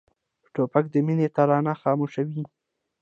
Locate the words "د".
0.93-0.95